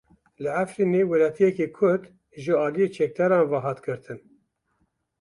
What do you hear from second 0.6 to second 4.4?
Efrînê welatiyekî Kurd ji aliyê çekdaran ve hat girtin.